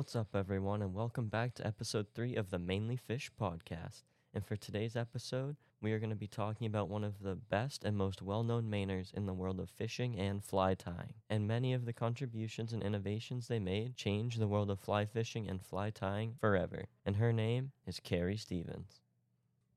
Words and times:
What's 0.00 0.16
up, 0.16 0.34
everyone, 0.34 0.80
and 0.80 0.94
welcome 0.94 1.28
back 1.28 1.54
to 1.56 1.66
episode 1.66 2.06
three 2.14 2.34
of 2.34 2.48
the 2.48 2.58
Mainely 2.58 2.96
Fish 2.96 3.30
podcast. 3.38 4.04
And 4.32 4.42
for 4.42 4.56
today's 4.56 4.96
episode, 4.96 5.56
we 5.82 5.92
are 5.92 5.98
going 5.98 6.08
to 6.08 6.16
be 6.16 6.26
talking 6.26 6.66
about 6.66 6.88
one 6.88 7.04
of 7.04 7.20
the 7.20 7.34
best 7.34 7.84
and 7.84 7.98
most 7.98 8.22
well 8.22 8.42
known 8.42 8.70
Mainers 8.70 9.12
in 9.12 9.26
the 9.26 9.34
world 9.34 9.60
of 9.60 9.68
fishing 9.68 10.18
and 10.18 10.42
fly 10.42 10.72
tying. 10.72 11.12
And 11.28 11.46
many 11.46 11.74
of 11.74 11.84
the 11.84 11.92
contributions 11.92 12.72
and 12.72 12.82
innovations 12.82 13.46
they 13.46 13.58
made 13.58 13.94
changed 13.94 14.40
the 14.40 14.48
world 14.48 14.70
of 14.70 14.80
fly 14.80 15.04
fishing 15.04 15.46
and 15.50 15.60
fly 15.60 15.90
tying 15.90 16.34
forever. 16.40 16.86
And 17.04 17.16
her 17.16 17.30
name 17.30 17.72
is 17.86 18.00
Carrie 18.00 18.38
Stevens. 18.38 19.02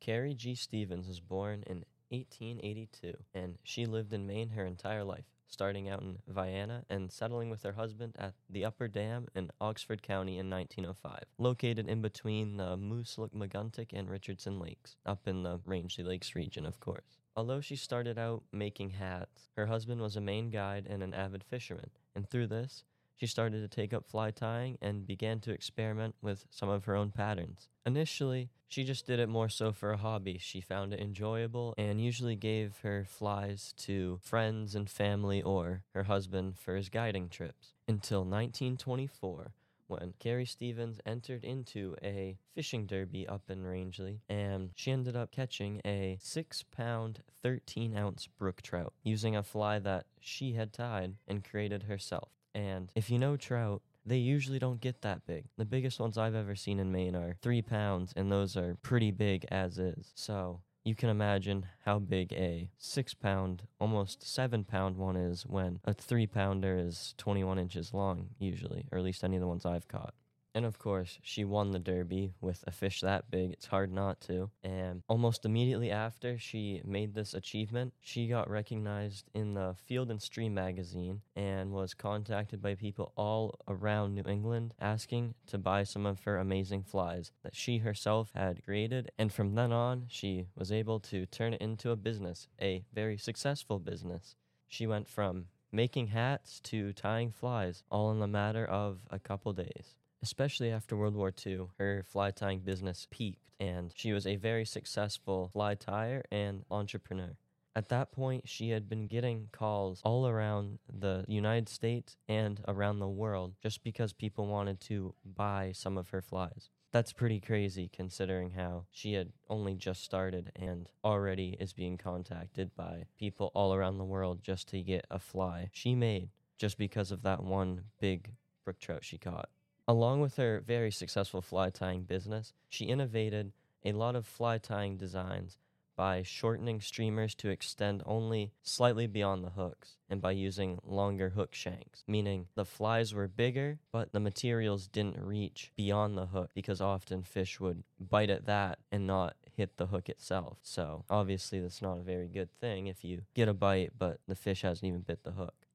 Carrie 0.00 0.34
G. 0.34 0.56
Stevens 0.56 1.06
was 1.06 1.20
born 1.20 1.62
in 1.64 1.84
1882, 2.08 3.14
and 3.34 3.56
she 3.62 3.86
lived 3.86 4.12
in 4.12 4.26
Maine 4.26 4.48
her 4.48 4.66
entire 4.66 5.04
life 5.04 5.26
starting 5.48 5.88
out 5.88 6.02
in 6.02 6.18
Vienna 6.28 6.84
and 6.88 7.10
settling 7.10 7.50
with 7.50 7.62
her 7.62 7.72
husband 7.72 8.14
at 8.18 8.34
the 8.48 8.64
Upper 8.64 8.86
Dam 8.86 9.26
in 9.34 9.50
Oxford 9.60 10.02
County 10.02 10.38
in 10.38 10.48
1905, 10.48 11.24
located 11.38 11.88
in 11.88 12.02
between 12.02 12.56
the 12.56 12.76
Moosilauke 12.76 13.92
and 13.92 14.10
Richardson 14.10 14.60
Lakes, 14.60 14.96
up 15.04 15.26
in 15.26 15.42
the 15.42 15.60
Rangeley 15.64 16.04
Lakes 16.04 16.34
region, 16.34 16.66
of 16.66 16.78
course. 16.80 17.18
Although 17.34 17.60
she 17.60 17.76
started 17.76 18.18
out 18.18 18.42
making 18.52 18.90
hats, 18.90 19.50
her 19.56 19.66
husband 19.66 20.00
was 20.00 20.16
a 20.16 20.20
Maine 20.20 20.50
guide 20.50 20.86
and 20.88 21.02
an 21.02 21.14
avid 21.14 21.44
fisherman, 21.44 21.90
and 22.14 22.28
through 22.28 22.48
this, 22.48 22.84
she 23.18 23.26
started 23.26 23.60
to 23.60 23.68
take 23.68 23.92
up 23.92 24.06
fly 24.06 24.30
tying 24.30 24.78
and 24.80 25.06
began 25.06 25.40
to 25.40 25.50
experiment 25.50 26.14
with 26.22 26.46
some 26.50 26.68
of 26.68 26.84
her 26.84 26.94
own 26.94 27.10
patterns. 27.10 27.68
Initially, 27.84 28.50
she 28.68 28.84
just 28.84 29.06
did 29.06 29.18
it 29.18 29.28
more 29.28 29.48
so 29.48 29.72
for 29.72 29.90
a 29.90 29.96
hobby. 29.96 30.38
She 30.38 30.60
found 30.60 30.92
it 30.92 31.00
enjoyable 31.00 31.74
and 31.76 32.00
usually 32.00 32.36
gave 32.36 32.78
her 32.82 33.04
flies 33.04 33.74
to 33.78 34.20
friends 34.22 34.74
and 34.74 34.88
family 34.88 35.42
or 35.42 35.82
her 35.94 36.04
husband 36.04 36.58
for 36.58 36.76
his 36.76 36.88
guiding 36.88 37.28
trips. 37.28 37.74
Until 37.88 38.20
1924, 38.20 39.52
when 39.88 40.12
Carrie 40.18 40.44
Stevens 40.44 41.00
entered 41.06 41.42
into 41.44 41.96
a 42.02 42.36
fishing 42.54 42.86
derby 42.86 43.26
up 43.26 43.48
in 43.48 43.66
Rangeley, 43.66 44.20
and 44.28 44.70
she 44.76 44.92
ended 44.92 45.16
up 45.16 45.32
catching 45.32 45.80
a 45.84 46.18
six 46.20 46.62
pound, 46.62 47.22
13 47.42 47.96
ounce 47.96 48.26
brook 48.26 48.62
trout 48.62 48.92
using 49.02 49.34
a 49.34 49.42
fly 49.42 49.78
that 49.78 50.04
she 50.20 50.52
had 50.52 50.72
tied 50.74 51.14
and 51.26 51.42
created 51.42 51.84
herself. 51.84 52.28
And 52.58 52.90
if 52.96 53.08
you 53.08 53.20
know 53.20 53.36
trout, 53.36 53.82
they 54.04 54.16
usually 54.16 54.58
don't 54.58 54.80
get 54.80 55.02
that 55.02 55.24
big. 55.26 55.44
The 55.56 55.64
biggest 55.64 56.00
ones 56.00 56.18
I've 56.18 56.34
ever 56.34 56.56
seen 56.56 56.80
in 56.80 56.90
Maine 56.90 57.14
are 57.14 57.36
three 57.40 57.62
pounds, 57.62 58.12
and 58.16 58.32
those 58.32 58.56
are 58.56 58.76
pretty 58.82 59.12
big 59.12 59.46
as 59.48 59.78
is. 59.78 60.10
So 60.16 60.62
you 60.84 60.96
can 60.96 61.08
imagine 61.08 61.66
how 61.84 62.00
big 62.00 62.32
a 62.32 62.68
six 62.76 63.14
pound, 63.14 63.62
almost 63.78 64.26
seven 64.26 64.64
pound 64.64 64.96
one 64.96 65.14
is 65.14 65.46
when 65.46 65.78
a 65.84 65.94
three 65.94 66.26
pounder 66.26 66.76
is 66.76 67.14
21 67.18 67.60
inches 67.60 67.94
long, 67.94 68.30
usually, 68.40 68.86
or 68.90 68.98
at 68.98 69.04
least 69.04 69.22
any 69.22 69.36
of 69.36 69.40
the 69.40 69.46
ones 69.46 69.64
I've 69.64 69.86
caught. 69.86 70.14
And 70.54 70.64
of 70.64 70.78
course, 70.78 71.18
she 71.22 71.44
won 71.44 71.70
the 71.70 71.78
Derby 71.78 72.32
with 72.40 72.64
a 72.66 72.70
fish 72.70 73.00
that 73.00 73.30
big. 73.30 73.52
It's 73.52 73.66
hard 73.66 73.92
not 73.92 74.20
to. 74.22 74.50
And 74.62 75.02
almost 75.08 75.44
immediately 75.44 75.90
after 75.90 76.38
she 76.38 76.80
made 76.84 77.14
this 77.14 77.34
achievement, 77.34 77.92
she 78.00 78.28
got 78.28 78.50
recognized 78.50 79.30
in 79.34 79.54
the 79.54 79.76
Field 79.86 80.10
and 80.10 80.20
Stream 80.20 80.54
magazine 80.54 81.20
and 81.36 81.72
was 81.72 81.94
contacted 81.94 82.62
by 82.62 82.74
people 82.74 83.12
all 83.16 83.54
around 83.68 84.14
New 84.14 84.24
England 84.26 84.74
asking 84.80 85.34
to 85.46 85.58
buy 85.58 85.84
some 85.84 86.06
of 86.06 86.22
her 86.22 86.38
amazing 86.38 86.82
flies 86.82 87.30
that 87.42 87.54
she 87.54 87.78
herself 87.78 88.32
had 88.34 88.64
created. 88.64 89.10
And 89.18 89.32
from 89.32 89.54
then 89.54 89.72
on, 89.72 90.06
she 90.08 90.46
was 90.56 90.72
able 90.72 90.98
to 91.00 91.26
turn 91.26 91.54
it 91.54 91.60
into 91.60 91.90
a 91.90 91.96
business, 91.96 92.48
a 92.60 92.84
very 92.92 93.18
successful 93.18 93.78
business. 93.78 94.34
She 94.66 94.86
went 94.86 95.08
from 95.08 95.46
making 95.70 96.08
hats 96.08 96.60
to 96.60 96.92
tying 96.92 97.30
flies 97.30 97.82
all 97.90 98.10
in 98.10 98.20
the 98.20 98.26
matter 98.26 98.64
of 98.64 99.00
a 99.10 99.18
couple 99.18 99.52
days. 99.52 99.94
Especially 100.22 100.70
after 100.70 100.96
World 100.96 101.14
War 101.14 101.32
II, 101.46 101.68
her 101.78 102.02
fly 102.04 102.30
tying 102.30 102.60
business 102.60 103.06
peaked, 103.10 103.50
and 103.60 103.92
she 103.94 104.12
was 104.12 104.26
a 104.26 104.36
very 104.36 104.64
successful 104.64 105.48
fly 105.52 105.74
tyer 105.74 106.22
and 106.30 106.64
entrepreneur. 106.70 107.36
At 107.76 107.90
that 107.90 108.10
point, 108.10 108.48
she 108.48 108.70
had 108.70 108.88
been 108.88 109.06
getting 109.06 109.48
calls 109.52 110.00
all 110.04 110.26
around 110.26 110.80
the 110.92 111.24
United 111.28 111.68
States 111.68 112.16
and 112.28 112.60
around 112.66 112.98
the 112.98 113.08
world 113.08 113.54
just 113.62 113.84
because 113.84 114.12
people 114.12 114.48
wanted 114.48 114.80
to 114.80 115.14
buy 115.24 115.70
some 115.72 115.96
of 115.96 116.08
her 116.10 116.20
flies. 116.20 116.70
That's 116.90 117.12
pretty 117.12 117.38
crazy 117.38 117.88
considering 117.92 118.50
how 118.52 118.86
she 118.90 119.12
had 119.12 119.30
only 119.48 119.74
just 119.74 120.02
started 120.02 120.50
and 120.56 120.88
already 121.04 121.56
is 121.60 121.72
being 121.72 121.98
contacted 121.98 122.74
by 122.74 123.04
people 123.16 123.52
all 123.54 123.74
around 123.74 123.98
the 123.98 124.04
world 124.04 124.42
just 124.42 124.68
to 124.70 124.82
get 124.82 125.06
a 125.10 125.18
fly 125.20 125.68
she 125.72 125.94
made 125.94 126.30
just 126.56 126.78
because 126.78 127.12
of 127.12 127.22
that 127.22 127.44
one 127.44 127.84
big 128.00 128.32
brook 128.64 128.80
trout 128.80 129.04
she 129.04 129.18
caught. 129.18 129.50
Along 129.88 130.20
with 130.20 130.36
her 130.36 130.60
very 130.60 130.90
successful 130.90 131.40
fly 131.40 131.70
tying 131.70 132.02
business, 132.02 132.52
she 132.68 132.84
innovated 132.84 133.52
a 133.82 133.92
lot 133.92 134.16
of 134.16 134.26
fly 134.26 134.58
tying 134.58 134.98
designs 134.98 135.56
by 135.96 136.22
shortening 136.22 136.78
streamers 136.78 137.34
to 137.36 137.48
extend 137.48 138.02
only 138.04 138.52
slightly 138.62 139.06
beyond 139.06 139.42
the 139.42 139.50
hooks 139.50 139.96
and 140.10 140.20
by 140.20 140.32
using 140.32 140.78
longer 140.84 141.30
hook 141.30 141.54
shanks, 141.54 142.04
meaning 142.06 142.48
the 142.54 142.66
flies 142.66 143.14
were 143.14 143.28
bigger, 143.28 143.78
but 143.90 144.12
the 144.12 144.20
materials 144.20 144.88
didn't 144.88 145.18
reach 145.18 145.72
beyond 145.74 146.18
the 146.18 146.26
hook 146.26 146.50
because 146.54 146.82
often 146.82 147.22
fish 147.22 147.58
would 147.58 147.82
bite 147.98 148.30
at 148.30 148.44
that 148.44 148.78
and 148.92 149.06
not 149.06 149.36
hit 149.56 149.78
the 149.78 149.86
hook 149.86 150.10
itself. 150.10 150.58
So, 150.62 151.06
obviously, 151.08 151.60
that's 151.60 151.80
not 151.80 151.96
a 151.96 152.02
very 152.02 152.28
good 152.28 152.50
thing 152.60 152.88
if 152.88 153.04
you 153.04 153.22
get 153.34 153.48
a 153.48 153.54
bite, 153.54 153.92
but 153.98 154.20
the 154.28 154.36
fish 154.36 154.60
hasn't 154.60 154.86
even 154.86 155.00
bit 155.00 155.24
the 155.24 155.32
hook. 155.32 155.67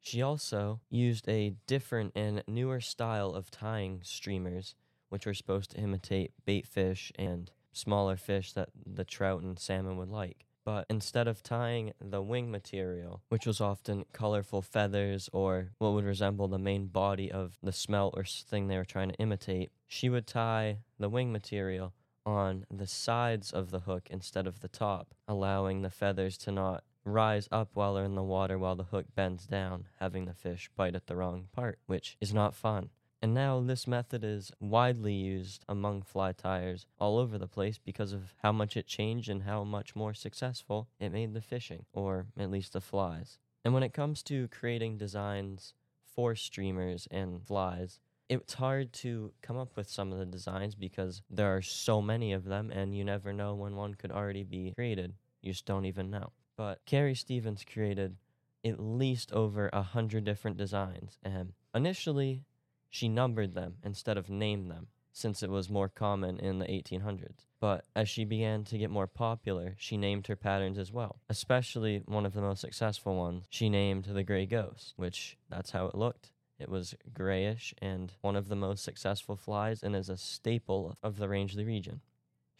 She 0.00 0.22
also 0.22 0.80
used 0.88 1.28
a 1.28 1.54
different 1.66 2.12
and 2.16 2.42
newer 2.46 2.80
style 2.80 3.34
of 3.34 3.50
tying 3.50 4.00
streamers, 4.02 4.74
which 5.08 5.26
were 5.26 5.34
supposed 5.34 5.72
to 5.72 5.78
imitate 5.78 6.32
bait 6.44 6.66
fish 6.66 7.12
and 7.16 7.50
smaller 7.72 8.16
fish 8.16 8.52
that 8.54 8.70
the 8.86 9.04
trout 9.04 9.42
and 9.42 9.58
salmon 9.58 9.96
would 9.96 10.08
like. 10.08 10.46
But 10.64 10.86
instead 10.90 11.26
of 11.26 11.42
tying 11.42 11.92
the 12.00 12.22
wing 12.22 12.50
material, 12.50 13.22
which 13.28 13.46
was 13.46 13.60
often 13.60 14.04
colorful 14.12 14.62
feathers 14.62 15.28
or 15.32 15.72
what 15.78 15.92
would 15.92 16.04
resemble 16.04 16.48
the 16.48 16.58
main 16.58 16.86
body 16.86 17.30
of 17.30 17.58
the 17.62 17.72
smelt 17.72 18.14
or 18.16 18.24
thing 18.24 18.68
they 18.68 18.76
were 18.76 18.84
trying 18.84 19.10
to 19.10 19.16
imitate, 19.16 19.70
she 19.86 20.08
would 20.08 20.26
tie 20.26 20.78
the 20.98 21.08
wing 21.08 21.32
material 21.32 21.94
on 22.26 22.66
the 22.70 22.86
sides 22.86 23.50
of 23.50 23.70
the 23.70 23.80
hook 23.80 24.08
instead 24.10 24.46
of 24.46 24.60
the 24.60 24.68
top, 24.68 25.14
allowing 25.26 25.82
the 25.82 25.90
feathers 25.90 26.36
to 26.38 26.52
not 26.52 26.84
rise 27.04 27.48
up 27.50 27.70
while 27.74 27.94
they're 27.94 28.04
in 28.04 28.14
the 28.14 28.22
water 28.22 28.58
while 28.58 28.76
the 28.76 28.84
hook 28.84 29.06
bends 29.14 29.46
down, 29.46 29.86
having 29.98 30.24
the 30.24 30.34
fish 30.34 30.70
bite 30.76 30.94
at 30.94 31.06
the 31.06 31.16
wrong 31.16 31.48
part, 31.52 31.78
which 31.86 32.16
is 32.20 32.34
not 32.34 32.54
fun. 32.54 32.90
And 33.22 33.34
now 33.34 33.60
this 33.60 33.86
method 33.86 34.24
is 34.24 34.50
widely 34.60 35.12
used 35.12 35.64
among 35.68 36.02
fly 36.02 36.32
tyers 36.32 36.86
all 36.98 37.18
over 37.18 37.36
the 37.36 37.46
place 37.46 37.78
because 37.78 38.12
of 38.12 38.34
how 38.42 38.50
much 38.50 38.76
it 38.76 38.86
changed 38.86 39.28
and 39.28 39.42
how 39.42 39.62
much 39.62 39.94
more 39.94 40.14
successful 40.14 40.88
it 40.98 41.12
made 41.12 41.34
the 41.34 41.42
fishing, 41.42 41.84
or 41.92 42.26
at 42.38 42.50
least 42.50 42.72
the 42.72 42.80
flies. 42.80 43.38
And 43.62 43.74
when 43.74 43.82
it 43.82 43.92
comes 43.92 44.22
to 44.24 44.48
creating 44.48 44.96
designs 44.96 45.74
for 46.02 46.34
streamers 46.34 47.06
and 47.10 47.46
flies, 47.46 48.00
it's 48.30 48.54
hard 48.54 48.92
to 48.94 49.32
come 49.42 49.58
up 49.58 49.76
with 49.76 49.90
some 49.90 50.12
of 50.12 50.18
the 50.18 50.24
designs 50.24 50.74
because 50.74 51.20
there 51.28 51.54
are 51.54 51.62
so 51.62 52.00
many 52.00 52.32
of 52.32 52.44
them 52.44 52.70
and 52.70 52.96
you 52.96 53.04
never 53.04 53.32
know 53.32 53.54
when 53.54 53.76
one 53.76 53.94
could 53.94 54.12
already 54.12 54.44
be 54.44 54.72
created. 54.74 55.14
You 55.42 55.52
just 55.52 55.66
don't 55.66 55.84
even 55.84 56.10
know. 56.10 56.32
But 56.60 56.84
Carrie 56.84 57.14
Stevens 57.14 57.64
created 57.64 58.18
at 58.66 58.78
least 58.78 59.32
over 59.32 59.70
a 59.72 59.80
hundred 59.80 60.24
different 60.24 60.58
designs, 60.58 61.18
and 61.22 61.54
initially 61.74 62.44
she 62.90 63.08
numbered 63.08 63.54
them 63.54 63.76
instead 63.82 64.18
of 64.18 64.28
named 64.28 64.70
them, 64.70 64.88
since 65.10 65.42
it 65.42 65.48
was 65.48 65.70
more 65.70 65.88
common 65.88 66.38
in 66.38 66.58
the 66.58 66.66
1800s. 66.66 67.46
But 67.60 67.86
as 67.96 68.10
she 68.10 68.26
began 68.26 68.64
to 68.64 68.76
get 68.76 68.90
more 68.90 69.06
popular, 69.06 69.74
she 69.78 69.96
named 69.96 70.26
her 70.26 70.36
patterns 70.36 70.76
as 70.76 70.92
well. 70.92 71.22
Especially 71.30 72.02
one 72.04 72.26
of 72.26 72.34
the 72.34 72.42
most 72.42 72.60
successful 72.60 73.16
ones, 73.16 73.46
she 73.48 73.70
named 73.70 74.04
the 74.04 74.22
Gray 74.22 74.44
Ghost, 74.44 74.92
which 74.96 75.38
that's 75.48 75.70
how 75.70 75.86
it 75.86 75.94
looked. 75.94 76.30
It 76.58 76.68
was 76.68 76.94
grayish 77.14 77.72
and 77.80 78.12
one 78.20 78.36
of 78.36 78.48
the 78.48 78.54
most 78.54 78.84
successful 78.84 79.34
flies 79.34 79.82
and 79.82 79.96
is 79.96 80.10
a 80.10 80.18
staple 80.18 80.98
of 81.02 81.16
the 81.16 81.26
Rangeley 81.26 81.64
region. 81.64 82.02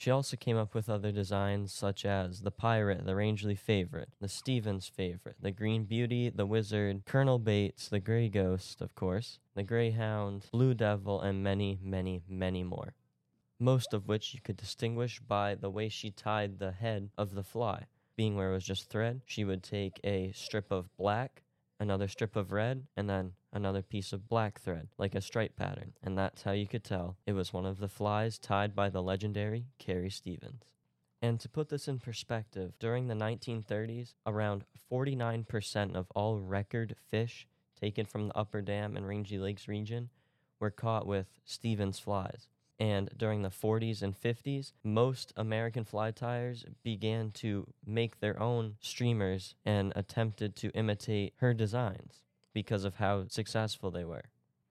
She 0.01 0.11
also 0.11 0.35
came 0.39 0.57
up 0.57 0.75
with 0.75 0.89
other 0.89 1.13
designs 1.13 1.75
such 1.75 2.07
as 2.07 2.41
the 2.41 2.51
Pirate, 2.51 3.05
the 3.05 3.15
Rangeley 3.15 3.55
Favorite, 3.55 4.09
the 4.19 4.29
Stevens 4.29 4.89
Favorite, 4.89 5.37
the 5.43 5.51
Green 5.51 5.85
Beauty, 5.85 6.31
the 6.31 6.47
Wizard, 6.47 7.03
Colonel 7.05 7.39
Bates, 7.39 7.87
the 7.87 8.01
Grey 8.01 8.31
Ghost, 8.31 8.81
of 8.81 8.95
course, 8.95 9.41
the 9.55 9.63
Greyhound, 9.63 10.47
Blue 10.53 10.73
Devil, 10.73 11.21
and 11.21 11.45
many, 11.45 11.79
many, 11.83 12.23
many 12.27 12.65
more. 12.65 12.95
Most 13.59 13.93
of 13.93 14.09
which 14.09 14.33
you 14.33 14.41
could 14.41 14.57
distinguish 14.57 15.21
by 15.21 15.55
the 15.55 15.69
way 15.69 15.91
she 15.91 16.11
tied 16.11 16.59
the 16.59 16.73
head 16.73 17.11
of 17.19 17.35
the 17.35 17.45
fly. 17.45 17.85
Being 18.17 18.37
where 18.37 18.53
it 18.53 18.55
was 18.55 18.65
just 18.65 18.89
thread, 18.89 19.21
she 19.27 19.45
would 19.45 19.63
take 19.63 20.01
a 20.03 20.33
strip 20.33 20.73
of 20.73 20.97
black, 20.97 21.43
another 21.81 22.07
strip 22.07 22.37
of 22.37 22.53
red, 22.53 22.87
and 22.97 23.09
then 23.09 23.33
another 23.53 23.83
piece 23.83 24.13
of 24.13 24.29
black 24.29 24.61
thread, 24.61 24.89
like 24.99 25.15
a 25.15 25.21
stripe 25.21 25.57
pattern. 25.57 25.95
And 26.03 26.17
that's 26.17 26.43
how 26.43 26.53
you 26.53 26.69
could 26.69 26.85
tell 26.85 27.17
it 27.27 27.33
was 27.33 27.53
one 27.53 27.67
of 27.67 27.79
the 27.79 27.89
flies 27.89 28.39
tied 28.39 28.77
by 28.77 28.91
the 28.91 29.03
legendary 29.03 29.65
Carrie 29.79 30.11
Stevens. 30.11 30.63
And 31.23 31.41
to 31.41 31.49
put 31.49 31.69
this 31.69 31.89
in 31.89 31.99
perspective, 31.99 32.75
during 32.79 33.09
the 33.09 33.15
1930s, 33.15 34.15
around 34.27 34.65
49% 34.91 35.95
of 35.95 36.07
all 36.15 36.39
record 36.39 36.97
fish 37.09 37.47
taken 37.79 38.07
from 38.07 38.29
the 38.29 38.37
Upper 38.37 38.61
Dam 38.61 38.97
and 38.97 39.09
Rangeley 39.09 39.39
Lakes 39.39 39.67
region 39.67 40.11
were 40.61 40.71
caught 40.71 41.07
with 41.07 41.27
Stevens 41.45 41.99
flies. 41.99 42.49
And 42.81 43.11
during 43.15 43.43
the 43.43 43.51
40s 43.51 44.01
and 44.01 44.19
50s, 44.19 44.73
most 44.83 45.35
American 45.37 45.85
fly 45.85 46.13
tyers 46.13 46.65
began 46.83 47.31
to 47.33 47.67
make 47.87 48.21
their 48.21 48.41
own 48.43 48.77
streamers 48.81 49.55
and 49.67 49.93
attempted 49.95 50.57
to 50.57 50.71
imitate 50.71 51.35
her 51.37 51.53
designs 51.53 52.23
because 52.55 52.85
of 52.85 52.95
how 52.95 53.29
successful 53.29 53.91
they 53.91 54.05
were. 54.05 54.25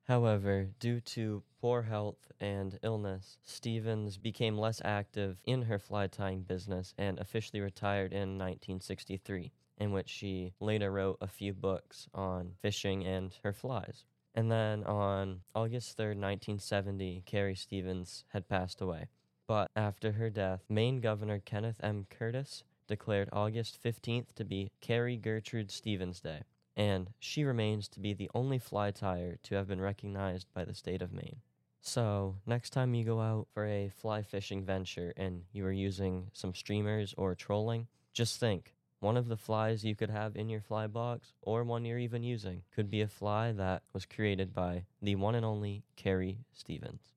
However, 0.06 0.70
due 0.80 1.02
to 1.02 1.44
poor 1.62 1.84
health 1.84 2.32
and 2.40 2.80
illness, 2.82 3.38
Stevens 3.44 4.18
became 4.18 4.58
less 4.58 4.82
active 4.84 5.38
in 5.46 5.62
her 5.62 5.78
fly 5.78 6.08
tying 6.08 6.42
business 6.42 6.96
and 6.98 7.20
officially 7.20 7.62
retired 7.62 8.12
in 8.12 8.40
1963, 8.40 9.52
in 9.78 9.92
which 9.92 10.10
she 10.10 10.54
later 10.60 10.92
wrote 10.92 11.20
a 11.22 11.28
few 11.28 11.54
books 11.54 12.08
on 12.12 12.56
fishing 12.60 13.06
and 13.06 13.38
her 13.44 13.54
flies. 13.54 14.06
And 14.36 14.52
then 14.52 14.84
on 14.84 15.42
August 15.56 15.98
3rd, 15.98 16.18
1970, 16.18 17.24
Carrie 17.26 17.56
Stevens 17.56 18.24
had 18.30 18.48
passed 18.48 18.82
away. 18.82 19.08
But 19.48 19.72
after 19.76 20.14
her 20.14 20.30
death, 20.30 20.64
Maine 20.70 21.02
Governor 21.02 21.40
Kenneth 21.40 21.80
M. 21.82 22.06
Curtis 22.10 22.64
declared 22.88 23.30
August 23.34 23.82
15th 23.84 24.34
to 24.36 24.46
be 24.46 24.72
Carrie 24.82 25.18
Gertrude 25.18 25.72
Stevens 25.72 26.20
Day 26.20 26.44
and 26.80 27.10
she 27.20 27.44
remains 27.44 27.90
to 27.90 28.00
be 28.00 28.14
the 28.14 28.32
only 28.34 28.58
fly 28.58 28.90
tyer 28.90 29.36
to 29.44 29.56
have 29.56 29.68
been 29.68 29.82
recognized 29.82 30.48
by 30.54 30.64
the 30.64 30.74
state 30.74 31.02
of 31.02 31.12
Maine. 31.12 31.42
So, 31.82 32.38
next 32.46 32.70
time 32.70 32.94
you 32.94 33.04
go 33.04 33.20
out 33.20 33.48
for 33.54 33.66
a 33.66 33.92
fly 33.98 34.22
fishing 34.22 34.64
venture 34.64 35.14
and 35.18 35.44
you 35.52 35.66
are 35.66 35.74
using 35.74 36.30
some 36.32 36.54
streamers 36.54 37.14
or 37.18 37.36
trolling, 37.36 37.88
just 38.14 38.40
think 38.40 38.74
one 39.00 39.18
of 39.18 39.28
the 39.28 39.38
flies 39.38 39.86
you 39.86 39.96
could 39.96 40.10
have 40.10 40.36
in 40.36 40.50
your 40.50 40.62
fly 40.62 40.88
box, 40.88 41.34
or 41.42 41.64
one 41.64 41.86
you're 41.86 42.00
even 42.00 42.24
using, 42.24 42.64
could 42.74 42.90
be 42.90 43.02
a 43.02 43.08
fly 43.08 43.52
that 43.54 43.84
was 43.94 44.06
created 44.06 44.54
by 44.54 44.84
the 45.02 45.16
one 45.16 45.36
and 45.36 45.46
only 45.46 45.84
Carrie 45.96 46.40
Stevens. 46.54 47.14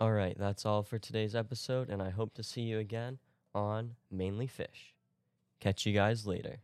Alright, 0.00 0.38
that's 0.38 0.66
all 0.66 0.82
for 0.82 0.98
today's 0.98 1.34
episode, 1.34 1.88
and 1.88 2.02
I 2.02 2.10
hope 2.10 2.34
to 2.34 2.42
see 2.42 2.62
you 2.62 2.78
again 2.78 3.18
on 3.54 3.94
Mainely 4.10 4.46
Fish. 4.46 4.94
Catch 5.60 5.86
you 5.86 5.92
guys 5.92 6.26
later. 6.26 6.58